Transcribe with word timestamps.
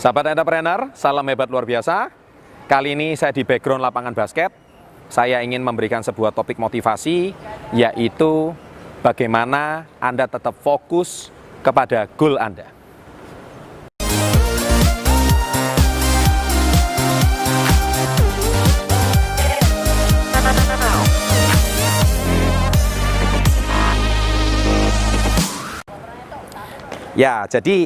Sahabat 0.00 0.32
entrepreneur, 0.32 0.88
salam 0.96 1.28
hebat 1.28 1.52
luar 1.52 1.68
biasa. 1.68 2.08
Kali 2.64 2.96
ini 2.96 3.12
saya 3.20 3.36
di 3.36 3.44
background 3.44 3.84
lapangan 3.84 4.16
basket. 4.16 4.48
Saya 5.12 5.44
ingin 5.44 5.60
memberikan 5.60 6.00
sebuah 6.00 6.32
topik 6.32 6.56
motivasi, 6.56 7.36
yaitu 7.76 8.56
bagaimana 9.04 9.84
Anda 10.00 10.24
tetap 10.24 10.56
fokus 10.64 11.28
kepada 11.60 12.08
goal 12.16 12.40
Anda. 12.40 12.64
Ya, 27.12 27.44
jadi 27.44 27.84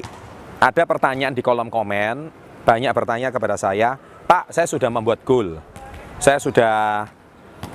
ada 0.64 0.88
pertanyaan 0.88 1.36
di 1.36 1.44
kolom 1.44 1.68
komen, 1.68 2.32
banyak 2.64 2.88
bertanya 2.96 3.28
kepada 3.28 3.60
saya, 3.60 4.00
Pak, 4.24 4.48
saya 4.48 4.64
sudah 4.64 4.88
membuat 4.88 5.20
goal, 5.20 5.60
saya 6.16 6.40
sudah 6.40 7.04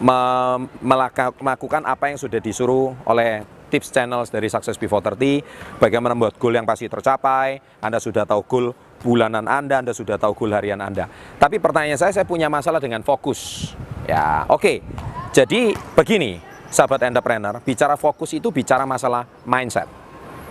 melakukan 0.02 1.86
apa 1.86 2.10
yang 2.10 2.18
sudah 2.18 2.42
disuruh 2.42 2.98
oleh 3.06 3.46
tips 3.70 3.94
channels 3.94 4.34
dari 4.34 4.50
Success 4.50 4.74
Before 4.82 5.06
30, 5.06 5.78
bagaimana 5.78 6.18
membuat 6.18 6.42
goal 6.42 6.58
yang 6.58 6.66
pasti 6.66 6.90
tercapai, 6.90 7.62
Anda 7.78 8.02
sudah 8.02 8.26
tahu 8.26 8.42
goal 8.50 8.66
bulanan 9.06 9.46
Anda, 9.46 9.86
Anda 9.86 9.94
sudah 9.94 10.18
tahu 10.18 10.34
goal 10.34 10.58
harian 10.58 10.82
Anda. 10.82 11.06
Tapi 11.38 11.62
pertanyaan 11.62 12.02
saya, 12.02 12.10
saya 12.10 12.26
punya 12.26 12.50
masalah 12.50 12.82
dengan 12.82 13.06
fokus. 13.06 13.70
Ya, 14.10 14.50
oke. 14.50 14.82
Jadi 15.30 15.78
begini, 15.94 16.42
sahabat 16.74 17.06
entrepreneur, 17.06 17.62
bicara 17.62 17.94
fokus 17.94 18.34
itu 18.34 18.50
bicara 18.50 18.90
masalah 18.90 19.30
mindset. 19.46 19.86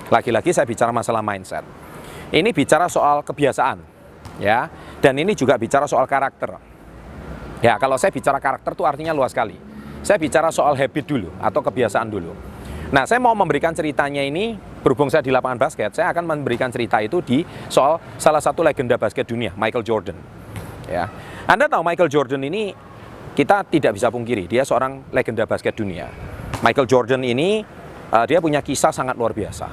Lagi-lagi 0.07 0.55
saya 0.55 0.71
bicara 0.71 0.95
masalah 0.95 1.19
mindset. 1.19 1.67
Ini 2.29 2.53
bicara 2.53 2.87
soal 2.93 3.25
kebiasaan, 3.25 3.79
ya. 4.37 4.69
Dan 5.01 5.17
ini 5.17 5.33
juga 5.33 5.57
bicara 5.57 5.89
soal 5.89 6.05
karakter. 6.05 6.61
Ya, 7.65 7.75
kalau 7.81 7.97
saya 7.97 8.13
bicara 8.13 8.39
karakter 8.39 8.77
itu 8.77 8.85
artinya 8.85 9.17
luas 9.17 9.33
sekali. 9.33 9.57
Saya 10.05 10.21
bicara 10.21 10.53
soal 10.53 10.79
habit 10.79 11.05
dulu 11.09 11.33
atau 11.41 11.61
kebiasaan 11.65 12.07
dulu. 12.07 12.31
Nah, 12.89 13.05
saya 13.05 13.21
mau 13.21 13.35
memberikan 13.37 13.75
ceritanya 13.77 14.25
ini 14.25 14.57
berhubung 14.81 15.13
saya 15.13 15.21
di 15.21 15.29
lapangan 15.29 15.61
basket, 15.61 15.93
saya 15.93 16.09
akan 16.15 16.25
memberikan 16.25 16.73
cerita 16.73 17.03
itu 17.03 17.21
di 17.21 17.45
soal 17.69 18.01
salah 18.17 18.41
satu 18.41 18.65
legenda 18.65 18.97
basket 18.97 19.29
dunia, 19.29 19.53
Michael 19.59 19.85
Jordan. 19.85 20.17
Ya. 20.89 21.11
Anda 21.45 21.69
tahu 21.69 21.85
Michael 21.85 22.09
Jordan 22.09 22.41
ini 22.47 22.73
kita 23.37 23.67
tidak 23.69 23.97
bisa 23.99 24.09
pungkiri, 24.09 24.49
dia 24.49 24.65
seorang 24.65 25.13
legenda 25.13 25.45
basket 25.45 25.77
dunia. 25.77 26.09
Michael 26.65 26.89
Jordan 26.89 27.21
ini 27.23 27.61
uh, 28.09 28.25
dia 28.25 28.41
punya 28.41 28.65
kisah 28.65 28.95
sangat 28.95 29.21
luar 29.21 29.37
biasa. 29.37 29.69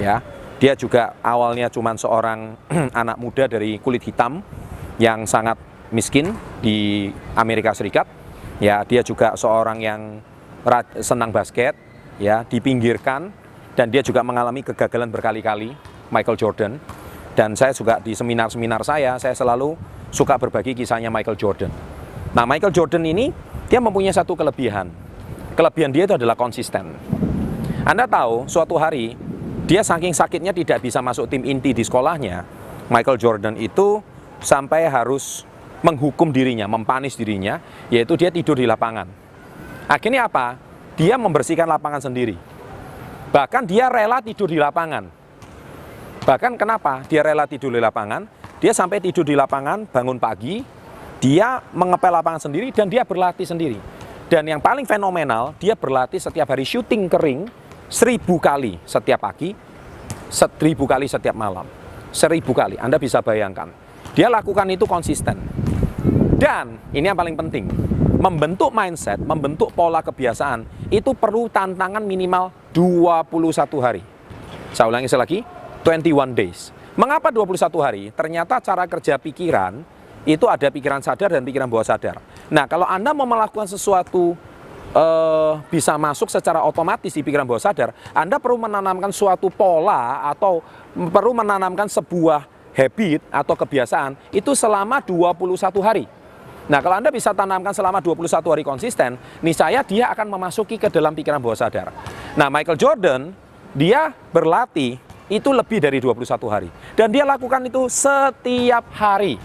Ya. 0.00 0.35
Dia 0.56 0.72
juga 0.72 1.12
awalnya 1.20 1.68
cuma 1.68 1.92
seorang 1.92 2.56
anak 3.00 3.16
muda 3.20 3.44
dari 3.44 3.76
kulit 3.76 4.00
hitam 4.04 4.40
yang 4.96 5.28
sangat 5.28 5.60
miskin 5.92 6.32
di 6.64 7.08
Amerika 7.36 7.76
Serikat. 7.76 8.08
Ya, 8.56 8.80
dia 8.88 9.04
juga 9.04 9.36
seorang 9.36 9.84
yang 9.84 10.00
senang 11.04 11.28
basket, 11.28 11.76
ya, 12.16 12.48
dipinggirkan 12.48 13.28
dan 13.76 13.92
dia 13.92 14.00
juga 14.00 14.24
mengalami 14.24 14.64
kegagalan 14.64 15.12
berkali-kali, 15.12 15.76
Michael 16.08 16.40
Jordan. 16.40 16.72
Dan 17.36 17.52
saya 17.52 17.76
juga 17.76 18.00
di 18.00 18.16
seminar-seminar 18.16 18.80
saya, 18.80 19.20
saya 19.20 19.36
selalu 19.36 19.76
suka 20.08 20.40
berbagi 20.40 20.72
kisahnya 20.72 21.12
Michael 21.12 21.36
Jordan. 21.36 21.68
Nah, 22.32 22.48
Michael 22.48 22.72
Jordan 22.72 23.04
ini 23.04 23.28
dia 23.68 23.76
mempunyai 23.76 24.16
satu 24.16 24.32
kelebihan. 24.32 24.88
Kelebihan 25.52 25.92
dia 25.92 26.08
itu 26.08 26.16
adalah 26.16 26.32
konsisten. 26.32 26.96
Anda 27.84 28.08
tahu, 28.08 28.48
suatu 28.48 28.80
hari 28.80 29.12
dia 29.66 29.82
saking 29.82 30.14
sakitnya 30.14 30.54
tidak 30.54 30.78
bisa 30.78 31.02
masuk 31.02 31.26
tim 31.26 31.42
inti 31.42 31.74
di 31.74 31.82
sekolahnya. 31.82 32.46
Michael 32.86 33.18
Jordan 33.18 33.58
itu 33.58 33.98
sampai 34.38 34.86
harus 34.86 35.42
menghukum 35.82 36.30
dirinya, 36.30 36.70
mempanis 36.70 37.18
dirinya, 37.18 37.58
yaitu 37.90 38.14
dia 38.14 38.30
tidur 38.30 38.54
di 38.54 38.62
lapangan. 38.62 39.10
Akhirnya 39.90 40.30
apa? 40.30 40.54
Dia 40.94 41.18
membersihkan 41.18 41.66
lapangan 41.66 41.98
sendiri. 41.98 42.38
Bahkan 43.34 43.66
dia 43.66 43.90
rela 43.90 44.22
tidur 44.22 44.46
di 44.46 44.62
lapangan. 44.62 45.10
Bahkan 46.22 46.52
kenapa 46.54 47.02
dia 47.10 47.26
rela 47.26 47.50
tidur 47.50 47.74
di 47.74 47.82
lapangan? 47.82 48.22
Dia 48.62 48.70
sampai 48.70 49.02
tidur 49.02 49.26
di 49.26 49.34
lapangan, 49.34 49.90
bangun 49.90 50.22
pagi, 50.22 50.62
dia 51.18 51.58
mengepel 51.74 52.14
lapangan 52.14 52.46
sendiri 52.46 52.70
dan 52.70 52.86
dia 52.86 53.02
berlatih 53.02 53.44
sendiri. 53.44 53.78
Dan 54.30 54.46
yang 54.46 54.62
paling 54.62 54.86
fenomenal, 54.86 55.58
dia 55.58 55.74
berlatih 55.74 56.22
setiap 56.22 56.54
hari 56.54 56.62
syuting 56.62 57.10
kering 57.10 57.50
seribu 57.86 58.42
kali 58.42 58.78
setiap 58.82 59.22
pagi, 59.22 59.54
seribu 60.30 60.84
kali 60.84 61.06
setiap 61.06 61.34
malam. 61.34 61.66
Seribu 62.10 62.56
kali, 62.56 62.80
Anda 62.80 62.96
bisa 62.96 63.20
bayangkan. 63.20 63.68
Dia 64.16 64.32
lakukan 64.32 64.64
itu 64.72 64.88
konsisten. 64.88 65.36
Dan 66.36 66.80
ini 66.92 67.08
yang 67.08 67.16
paling 67.16 67.36
penting, 67.36 67.68
membentuk 68.16 68.72
mindset, 68.72 69.20
membentuk 69.20 69.72
pola 69.72 70.00
kebiasaan, 70.00 70.88
itu 70.92 71.12
perlu 71.12 71.48
tantangan 71.52 72.04
minimal 72.04 72.52
21 72.72 73.84
hari. 73.84 74.02
Saya 74.72 74.88
ulangi 74.92 75.08
lagi, 75.12 75.38
21 75.84 76.32
days. 76.36 76.72
Mengapa 76.96 77.28
21 77.28 77.84
hari? 77.84 78.02
Ternyata 78.12 78.60
cara 78.60 78.88
kerja 78.88 79.20
pikiran 79.20 79.84
itu 80.26 80.48
ada 80.48 80.66
pikiran 80.72 81.04
sadar 81.04 81.36
dan 81.38 81.44
pikiran 81.44 81.68
bawah 81.70 81.86
sadar. 81.86 82.18
Nah, 82.50 82.66
kalau 82.66 82.88
Anda 82.88 83.14
mau 83.14 83.28
melakukan 83.28 83.68
sesuatu 83.70 84.34
uh, 84.92 85.58
bisa 85.72 85.96
masuk 85.96 86.30
secara 86.30 86.62
otomatis 86.62 87.10
di 87.10 87.22
pikiran 87.24 87.48
bawah 87.48 87.62
sadar, 87.62 87.90
Anda 88.12 88.36
perlu 88.38 88.60
menanamkan 88.60 89.10
suatu 89.10 89.50
pola 89.50 90.26
atau 90.28 90.60
perlu 90.94 91.32
menanamkan 91.34 91.90
sebuah 91.90 92.46
habit 92.76 93.24
atau 93.32 93.54
kebiasaan 93.56 94.14
itu 94.30 94.52
selama 94.52 95.00
21 95.00 95.40
hari. 95.80 96.04
Nah, 96.66 96.82
kalau 96.82 96.98
Anda 96.98 97.14
bisa 97.14 97.30
tanamkan 97.30 97.70
selama 97.70 98.02
21 98.02 98.26
hari 98.26 98.66
konsisten, 98.66 99.14
niscaya 99.38 99.86
dia 99.86 100.10
akan 100.10 100.34
memasuki 100.34 100.76
ke 100.76 100.90
dalam 100.90 101.14
pikiran 101.14 101.38
bawah 101.38 101.54
sadar. 101.54 101.94
Nah, 102.34 102.50
Michael 102.50 102.74
Jordan, 102.74 103.30
dia 103.70 104.10
berlatih 104.34 104.98
itu 105.30 105.50
lebih 105.54 105.78
dari 105.78 106.02
21 106.02 106.26
hari. 106.50 106.68
Dan 106.98 107.14
dia 107.14 107.22
lakukan 107.22 107.62
itu 107.66 107.86
setiap 107.86 108.82
hari. 108.98 109.38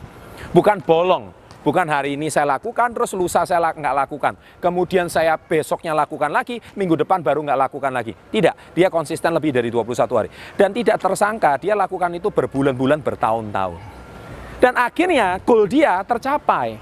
Bukan 0.49 0.81
bolong, 0.81 1.29
bukan 1.61 1.87
hari 1.87 2.17
ini 2.19 2.29
saya 2.29 2.57
lakukan, 2.57 2.93
terus 2.93 3.13
lusa 3.17 3.45
saya 3.45 3.73
nggak 3.73 3.95
lakukan. 4.05 4.33
Kemudian 4.61 5.07
saya 5.07 5.37
besoknya 5.37 5.95
lakukan 5.95 6.29
lagi, 6.29 6.59
minggu 6.75 6.97
depan 6.99 7.21
baru 7.21 7.41
nggak 7.45 7.59
lakukan 7.69 7.91
lagi. 7.93 8.13
Tidak, 8.13 8.75
dia 8.77 8.87
konsisten 8.89 9.33
lebih 9.33 9.53
dari 9.53 9.69
21 9.73 10.17
hari. 10.17 10.29
Dan 10.57 10.73
tidak 10.75 10.97
tersangka, 10.99 11.57
dia 11.61 11.73
lakukan 11.77 12.11
itu 12.13 12.29
berbulan-bulan, 12.29 12.99
bertahun-tahun. 13.01 13.79
Dan 14.61 14.77
akhirnya 14.77 15.41
goal 15.41 15.65
dia 15.65 15.97
tercapai. 16.05 16.77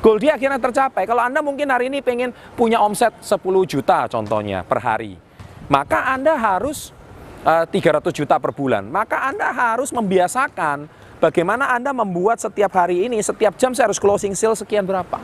Goal 0.00 0.16
dia 0.16 0.40
akhirnya 0.40 0.56
tercapai. 0.56 1.04
Kalau 1.04 1.20
Anda 1.20 1.44
mungkin 1.44 1.68
hari 1.68 1.92
ini 1.92 2.00
pengen 2.00 2.32
punya 2.56 2.80
omset 2.80 3.12
10 3.20 3.36
juta 3.68 4.08
contohnya 4.08 4.64
per 4.64 4.80
hari. 4.80 5.20
Maka 5.68 6.16
Anda 6.16 6.40
harus 6.40 6.96
uh, 7.44 7.68
300 7.68 8.08
juta 8.16 8.40
per 8.40 8.56
bulan. 8.56 8.88
Maka 8.88 9.28
Anda 9.28 9.52
harus 9.52 9.92
membiasakan 9.92 10.88
bagaimana 11.20 11.70
Anda 11.70 11.92
membuat 11.92 12.40
setiap 12.40 12.72
hari 12.74 13.06
ini, 13.06 13.20
setiap 13.20 13.54
jam 13.60 13.76
saya 13.76 13.92
harus 13.92 14.00
closing 14.00 14.32
sale 14.32 14.56
sekian 14.56 14.88
berapa. 14.88 15.20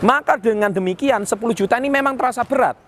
Maka 0.00 0.38
dengan 0.38 0.70
demikian 0.70 1.26
10 1.26 1.34
juta 1.52 1.76
ini 1.82 1.90
memang 1.90 2.14
terasa 2.14 2.46
berat. 2.46 2.78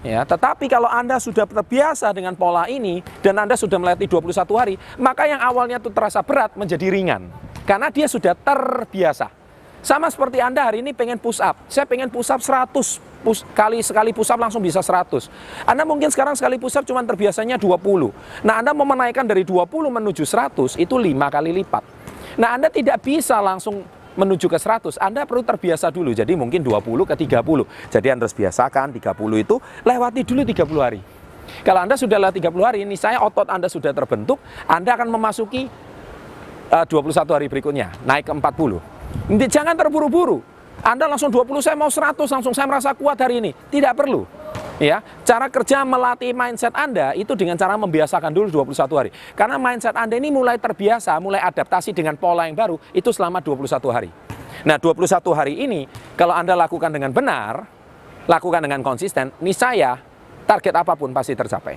Ya, 0.00 0.24
tetapi 0.24 0.64
kalau 0.64 0.88
Anda 0.88 1.20
sudah 1.20 1.44
terbiasa 1.44 2.08
dengan 2.16 2.32
pola 2.32 2.64
ini 2.72 3.04
dan 3.20 3.36
Anda 3.36 3.52
sudah 3.52 3.76
melatih 3.76 4.08
21 4.08 4.32
hari, 4.56 4.74
maka 4.96 5.28
yang 5.28 5.44
awalnya 5.44 5.76
itu 5.76 5.92
terasa 5.92 6.24
berat 6.24 6.56
menjadi 6.56 6.88
ringan. 6.88 7.28
Karena 7.68 7.92
dia 7.92 8.08
sudah 8.08 8.32
terbiasa. 8.32 9.28
Sama 9.84 10.08
seperti 10.08 10.40
Anda 10.40 10.64
hari 10.64 10.80
ini 10.80 10.96
pengen 10.96 11.20
push 11.20 11.40
up. 11.44 11.56
Saya 11.68 11.84
pengen 11.84 12.08
push 12.08 12.32
up 12.32 12.40
100 12.40 13.09
kali 13.52 13.84
sekali 13.84 14.10
push 14.10 14.30
up 14.32 14.40
langsung 14.40 14.64
bisa 14.64 14.80
100. 14.80 15.28
Anda 15.68 15.84
mungkin 15.84 16.08
sekarang 16.08 16.34
sekali 16.36 16.56
push 16.56 16.80
up 16.80 16.84
cuma 16.84 17.04
terbiasanya 17.04 17.60
20. 17.60 18.44
Nah, 18.44 18.60
Anda 18.64 18.72
mau 18.72 18.88
menaikkan 18.88 19.24
dari 19.28 19.44
20 19.44 19.68
menuju 19.68 20.24
100 20.24 20.80
itu 20.80 20.94
5 20.96 21.28
kali 21.28 21.50
lipat. 21.62 21.84
Nah, 22.40 22.56
Anda 22.56 22.72
tidak 22.72 23.04
bisa 23.04 23.38
langsung 23.38 23.84
menuju 24.16 24.46
ke 24.50 24.58
100. 24.58 24.98
Anda 24.98 25.24
perlu 25.28 25.44
terbiasa 25.44 25.92
dulu. 25.92 26.10
Jadi 26.10 26.34
mungkin 26.34 26.64
20 26.64 27.06
ke 27.06 27.14
30. 27.14 27.66
Jadi 27.92 28.06
Anda 28.10 28.26
harus 28.26 28.36
biasakan 28.36 28.96
30 28.96 29.44
itu 29.44 29.56
lewati 29.86 30.20
dulu 30.26 30.42
30 30.42 30.80
hari. 30.80 31.00
Kalau 31.66 31.82
Anda 31.82 31.98
sudah 31.98 32.16
lewat 32.18 32.34
30 32.38 32.62
hari, 32.62 32.78
ini 32.86 32.94
saya 32.94 33.18
otot 33.20 33.48
Anda 33.50 33.66
sudah 33.66 33.90
terbentuk, 33.90 34.38
Anda 34.70 34.94
akan 34.94 35.10
memasuki 35.10 35.66
uh, 36.70 36.86
21 36.86 37.26
hari 37.26 37.46
berikutnya, 37.50 37.90
naik 38.06 38.30
ke 38.30 38.32
40. 38.32 38.78
Jangan 39.50 39.74
terburu-buru. 39.74 40.49
Anda 40.80 41.04
langsung 41.04 41.28
20, 41.28 41.60
saya 41.60 41.76
mau 41.76 41.92
100, 41.92 42.16
langsung 42.24 42.54
saya 42.56 42.64
merasa 42.64 42.96
kuat 42.96 43.20
hari 43.20 43.44
ini. 43.44 43.50
Tidak 43.52 43.92
perlu. 43.92 44.24
Ya, 44.80 45.04
cara 45.28 45.52
kerja 45.52 45.84
melatih 45.84 46.32
mindset 46.32 46.72
Anda 46.72 47.12
itu 47.12 47.36
dengan 47.36 47.52
cara 47.60 47.76
membiasakan 47.76 48.32
dulu 48.32 48.64
21 48.64 48.96
hari. 48.96 49.10
Karena 49.36 49.60
mindset 49.60 49.92
Anda 49.92 50.16
ini 50.16 50.32
mulai 50.32 50.56
terbiasa, 50.56 51.20
mulai 51.20 51.36
adaptasi 51.44 51.92
dengan 51.92 52.16
pola 52.16 52.48
yang 52.48 52.56
baru 52.56 52.80
itu 52.96 53.12
selama 53.12 53.44
21 53.44 53.68
hari. 53.92 54.08
Nah, 54.64 54.80
21 54.80 55.36
hari 55.36 55.60
ini 55.60 55.84
kalau 56.16 56.32
Anda 56.32 56.56
lakukan 56.56 56.96
dengan 56.96 57.12
benar, 57.12 57.60
lakukan 58.24 58.64
dengan 58.64 58.80
konsisten, 58.80 59.36
niscaya 59.44 60.00
target 60.48 60.72
apa 60.72 60.96
pun 60.96 61.12
pasti 61.12 61.36
tercapai. 61.36 61.76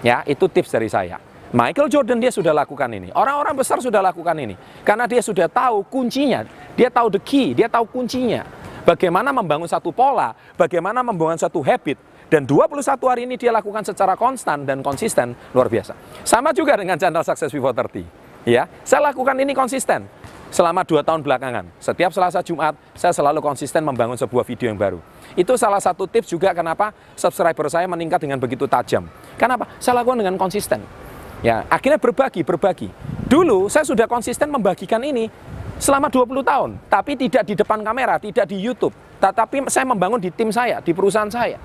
Ya, 0.00 0.24
itu 0.24 0.48
tips 0.48 0.72
dari 0.72 0.88
saya. 0.88 1.29
Michael 1.50 1.90
Jordan 1.90 2.22
dia 2.22 2.30
sudah 2.30 2.54
lakukan 2.54 2.86
ini. 2.94 3.10
Orang-orang 3.10 3.58
besar 3.58 3.82
sudah 3.82 3.98
lakukan 3.98 4.38
ini. 4.38 4.54
Karena 4.86 5.10
dia 5.10 5.18
sudah 5.18 5.50
tahu 5.50 5.82
kuncinya. 5.90 6.46
Dia 6.78 6.86
tahu 6.86 7.18
the 7.18 7.20
key, 7.20 7.58
dia 7.58 7.66
tahu 7.66 7.90
kuncinya. 7.90 8.46
Bagaimana 8.86 9.34
membangun 9.34 9.66
satu 9.66 9.90
pola, 9.90 10.32
bagaimana 10.54 11.02
membangun 11.02 11.36
satu 11.36 11.58
habit. 11.66 11.98
Dan 12.30 12.46
21 12.46 12.86
hari 13.10 13.26
ini 13.26 13.34
dia 13.34 13.50
lakukan 13.50 13.82
secara 13.82 14.14
konstan 14.14 14.62
dan 14.62 14.86
konsisten, 14.86 15.34
luar 15.50 15.66
biasa. 15.66 15.98
Sama 16.22 16.54
juga 16.54 16.78
dengan 16.78 16.94
channel 16.94 17.26
Success 17.26 17.50
Before 17.50 17.74
30. 17.74 18.46
Ya, 18.46 18.70
saya 18.86 19.10
lakukan 19.10 19.34
ini 19.34 19.50
konsisten 19.50 20.06
selama 20.54 20.86
dua 20.86 21.02
tahun 21.02 21.26
belakangan. 21.26 21.66
Setiap 21.82 22.14
Selasa 22.14 22.40
Jumat, 22.46 22.78
saya 22.94 23.10
selalu 23.10 23.42
konsisten 23.42 23.82
membangun 23.82 24.14
sebuah 24.14 24.46
video 24.46 24.70
yang 24.70 24.78
baru. 24.78 25.02
Itu 25.34 25.58
salah 25.58 25.82
satu 25.82 26.06
tips 26.06 26.30
juga 26.30 26.54
kenapa 26.54 26.94
subscriber 27.18 27.66
saya 27.66 27.90
meningkat 27.90 28.22
dengan 28.22 28.38
begitu 28.38 28.70
tajam. 28.70 29.10
Kenapa? 29.34 29.66
Saya 29.82 30.00
lakukan 30.00 30.22
dengan 30.22 30.38
konsisten. 30.38 31.09
Ya, 31.40 31.64
akhirnya 31.72 31.96
berbagi, 31.96 32.44
berbagi. 32.44 32.88
Dulu 33.24 33.72
saya 33.72 33.86
sudah 33.88 34.04
konsisten 34.04 34.52
membagikan 34.52 35.00
ini 35.00 35.32
selama 35.80 36.12
20 36.12 36.44
tahun, 36.44 36.70
tapi 36.92 37.16
tidak 37.16 37.48
di 37.48 37.54
depan 37.56 37.80
kamera, 37.80 38.20
tidak 38.20 38.44
di 38.44 38.60
YouTube. 38.60 38.92
Tetapi 39.20 39.68
saya 39.72 39.88
membangun 39.88 40.20
di 40.20 40.28
tim 40.28 40.52
saya, 40.52 40.84
di 40.84 40.92
perusahaan 40.92 41.28
saya. 41.32 41.56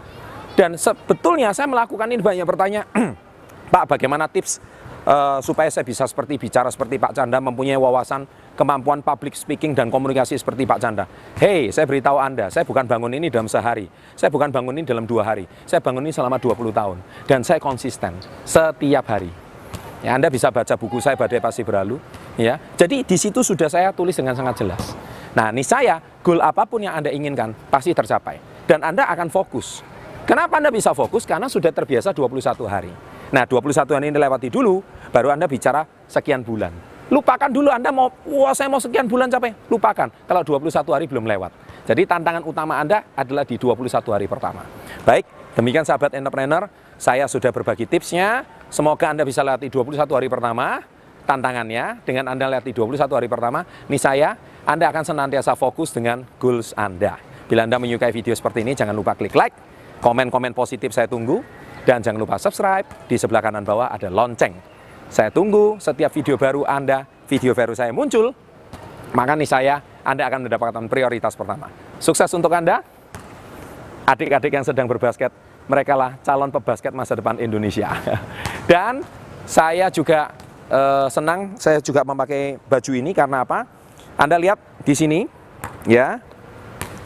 Dan 0.56 0.80
sebetulnya 0.80 1.52
saya 1.52 1.68
melakukan 1.68 2.08
ini 2.08 2.24
banyak 2.24 2.48
bertanya, 2.48 2.88
Pak, 3.74 3.92
bagaimana 3.92 4.32
tips 4.32 4.64
uh, 5.04 5.44
supaya 5.44 5.68
saya 5.68 5.84
bisa 5.84 6.08
seperti 6.08 6.40
bicara 6.40 6.72
seperti 6.72 6.96
Pak 6.96 7.12
Canda, 7.12 7.44
mempunyai 7.44 7.76
wawasan, 7.76 8.24
kemampuan 8.56 9.04
public 9.04 9.36
speaking 9.36 9.76
dan 9.76 9.92
komunikasi 9.92 10.40
seperti 10.40 10.64
Pak 10.64 10.80
Canda. 10.80 11.04
Hei, 11.36 11.76
saya 11.76 11.84
beritahu 11.84 12.16
Anda, 12.16 12.48
saya 12.48 12.64
bukan 12.64 12.88
bangun 12.88 13.12
ini 13.12 13.28
dalam 13.28 13.52
sehari, 13.52 13.92
saya 14.16 14.32
bukan 14.32 14.48
bangun 14.48 14.80
ini 14.80 14.88
dalam 14.88 15.04
dua 15.04 15.28
hari, 15.28 15.44
saya 15.68 15.84
bangun 15.84 16.08
ini 16.08 16.16
selama 16.16 16.40
20 16.40 16.72
tahun. 16.72 16.98
Dan 17.28 17.44
saya 17.44 17.60
konsisten 17.60 18.16
setiap 18.48 19.12
hari. 19.12 19.45
Ya, 20.06 20.14
Anda 20.14 20.30
bisa 20.30 20.54
baca 20.54 20.78
buku 20.78 21.02
saya 21.02 21.18
Badai 21.18 21.42
Pasti 21.42 21.66
Berlalu. 21.66 21.98
Ya, 22.38 22.62
jadi 22.78 23.02
di 23.02 23.18
situ 23.18 23.42
sudah 23.42 23.66
saya 23.66 23.90
tulis 23.90 24.14
dengan 24.14 24.38
sangat 24.38 24.62
jelas. 24.62 24.94
Nah, 25.34 25.50
ini 25.50 25.66
saya 25.66 25.98
goal 26.22 26.46
apa 26.46 26.62
pun 26.70 26.86
yang 26.86 26.94
Anda 26.94 27.10
inginkan 27.10 27.58
pasti 27.74 27.90
tercapai 27.90 28.38
dan 28.70 28.86
Anda 28.86 29.10
akan 29.10 29.34
fokus. 29.34 29.82
Kenapa 30.30 30.62
Anda 30.62 30.70
bisa 30.70 30.94
fokus? 30.94 31.26
Karena 31.26 31.50
sudah 31.50 31.74
terbiasa 31.74 32.14
21 32.14 32.70
hari. 32.70 32.94
Nah, 33.34 33.50
21 33.50 33.98
hari 33.98 34.14
ini 34.14 34.22
lewati 34.22 34.54
dulu, 34.54 34.86
baru 35.10 35.34
Anda 35.34 35.50
bicara 35.50 35.82
sekian 36.06 36.46
bulan. 36.46 36.70
Lupakan 37.10 37.50
dulu 37.50 37.74
Anda 37.74 37.90
mau, 37.90 38.14
wah 38.30 38.54
saya 38.54 38.70
mau 38.70 38.78
sekian 38.78 39.10
bulan 39.10 39.26
capek. 39.34 39.58
Lupakan, 39.74 40.14
kalau 40.30 40.46
21 40.46 40.86
hari 40.94 41.10
belum 41.10 41.26
lewat. 41.26 41.50
Jadi 41.90 42.06
tantangan 42.06 42.46
utama 42.46 42.78
Anda 42.78 43.10
adalah 43.18 43.42
di 43.42 43.58
21 43.58 43.90
hari 44.14 44.30
pertama. 44.30 44.62
Baik, 45.02 45.26
demikian 45.58 45.86
sahabat 45.86 46.14
entrepreneur, 46.14 46.70
saya 46.98 47.26
sudah 47.26 47.50
berbagi 47.54 47.90
tipsnya, 47.90 48.46
Semoga 48.76 49.08
Anda 49.16 49.24
bisa 49.24 49.40
latih 49.40 49.72
21 49.72 50.04
hari 50.04 50.28
pertama, 50.28 50.84
tantangannya 51.24 52.04
dengan 52.04 52.36
Anda 52.36 52.60
latih 52.60 52.76
21 52.76 53.08
hari 53.08 53.32
pertama, 53.32 53.64
nih 53.88 53.96
saya, 53.96 54.36
Anda 54.68 54.92
akan 54.92 55.16
senantiasa 55.16 55.56
fokus 55.56 55.96
dengan 55.96 56.28
goals 56.36 56.76
Anda. 56.76 57.16
Bila 57.48 57.64
Anda 57.64 57.80
menyukai 57.80 58.12
video 58.12 58.36
seperti 58.36 58.68
ini, 58.68 58.76
jangan 58.76 58.92
lupa 58.92 59.16
klik 59.16 59.32
like, 59.32 59.56
komen-komen 60.04 60.52
positif 60.52 60.92
saya 60.92 61.08
tunggu, 61.08 61.40
dan 61.88 62.04
jangan 62.04 62.20
lupa 62.20 62.36
subscribe, 62.36 62.84
di 63.08 63.16
sebelah 63.16 63.40
kanan 63.40 63.64
bawah 63.64 63.88
ada 63.88 64.12
lonceng. 64.12 64.60
Saya 65.08 65.32
tunggu 65.32 65.80
setiap 65.80 66.12
video 66.12 66.36
baru 66.36 66.68
Anda, 66.68 67.08
video 67.32 67.56
baru 67.56 67.72
saya 67.80 67.96
muncul, 67.96 68.36
maka 69.16 69.40
nih 69.40 69.48
saya, 69.48 69.80
Anda 70.04 70.28
akan 70.28 70.52
mendapatkan 70.52 70.84
prioritas 70.92 71.32
pertama. 71.40 71.72
Sukses 72.04 72.28
untuk 72.36 72.52
Anda, 72.52 72.84
adik-adik 74.04 74.52
yang 74.52 74.68
sedang 74.68 74.92
berbasket, 74.92 75.32
mereka 75.66 75.94
lah 75.98 76.12
calon 76.22 76.54
pebasket 76.54 76.94
masa 76.94 77.18
depan 77.18 77.38
Indonesia. 77.42 77.90
Dan 78.72 79.02
saya 79.46 79.90
juga 79.90 80.34
eh, 80.70 81.08
senang, 81.10 81.58
saya 81.58 81.82
juga 81.82 82.06
memakai 82.06 82.58
baju 82.66 82.92
ini 82.94 83.12
karena 83.14 83.46
apa? 83.46 83.66
Anda 84.16 84.40
lihat 84.40 84.58
di 84.86 84.96
sini, 84.96 85.28
ya, 85.90 86.22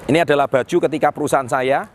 ini 0.05 0.19
adalah 0.21 0.45
baju 0.45 0.77
ketika 0.89 1.09
perusahaan 1.09 1.47
saya 1.49 1.87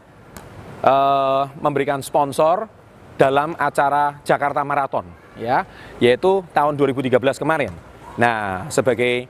eh, 0.83 1.43
memberikan 1.61 2.01
sponsor 2.01 2.67
dalam 3.15 3.55
acara 3.55 4.19
Jakarta 4.27 4.67
Marathon, 4.67 5.07
ya, 5.39 5.63
yaitu 6.03 6.43
tahun 6.51 6.75
2013 6.75 7.15
kemarin. 7.39 7.71
Nah, 8.15 8.67
sebagai 8.71 9.27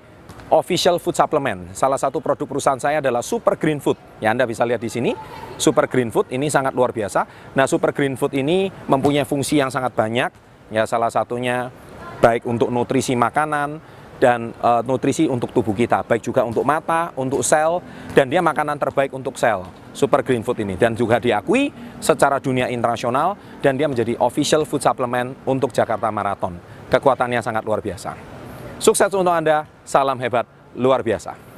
official 0.52 1.00
food 1.00 1.16
supplement. 1.16 1.72
Salah 1.72 1.96
satu 1.96 2.20
produk 2.20 2.44
perusahaan 2.44 2.80
saya 2.80 3.00
adalah 3.00 3.24
Super 3.24 3.56
Green 3.56 3.80
Food. 3.80 3.96
Ya 4.20 4.34
Anda 4.34 4.44
bisa 4.44 4.66
lihat 4.68 4.82
di 4.82 4.90
sini, 4.92 5.16
Super 5.56 5.88
Green 5.88 6.12
Food 6.12 6.28
ini 6.34 6.52
sangat 6.52 6.76
luar 6.76 6.92
biasa. 6.92 7.52
Nah, 7.56 7.64
Super 7.64 7.96
Green 7.96 8.18
Food 8.18 8.36
ini 8.36 8.68
mempunyai 8.88 9.24
fungsi 9.24 9.60
yang 9.60 9.72
sangat 9.72 9.96
banyak. 9.96 10.30
Ya, 10.72 10.84
salah 10.88 11.12
satunya 11.12 11.68
baik 12.20 12.48
untuk 12.48 12.72
nutrisi 12.72 13.12
makanan 13.12 13.80
dan 14.16 14.56
e, 14.56 14.70
nutrisi 14.88 15.28
untuk 15.28 15.52
tubuh 15.52 15.76
kita, 15.76 16.06
baik 16.06 16.24
juga 16.24 16.40
untuk 16.46 16.64
mata, 16.64 17.12
untuk 17.18 17.44
sel, 17.44 17.84
dan 18.16 18.30
dia 18.32 18.40
makanan 18.40 18.80
terbaik 18.80 19.12
untuk 19.12 19.36
sel. 19.36 19.66
Super 19.92 20.24
Green 20.24 20.42
Food 20.42 20.58
ini 20.64 20.74
dan 20.74 20.96
juga 20.96 21.20
diakui 21.20 21.70
secara 22.00 22.42
dunia 22.42 22.66
internasional 22.72 23.36
dan 23.62 23.78
dia 23.78 23.86
menjadi 23.86 24.18
official 24.18 24.66
food 24.66 24.82
supplement 24.82 25.38
untuk 25.46 25.70
Jakarta 25.70 26.10
Marathon. 26.10 26.58
Kekuatannya 26.90 27.38
sangat 27.38 27.62
luar 27.62 27.78
biasa. 27.78 28.33
Sukses 28.84 29.08
untuk 29.16 29.32
Anda, 29.32 29.64
salam 29.88 30.20
hebat 30.20 30.44
luar 30.76 31.00
biasa. 31.00 31.53